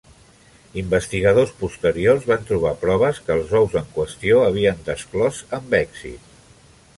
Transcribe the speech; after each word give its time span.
Investigadors 0.81 1.51
posteriors 1.59 2.25
van 2.31 2.47
trobar 2.47 2.71
proves 2.85 3.19
que 3.27 3.35
els 3.37 3.53
ous 3.61 3.77
en 3.83 3.93
qüestió 3.99 4.41
havien 4.47 4.83
desclòs 4.89 5.45
amb 5.61 5.77
èxit. 5.83 6.35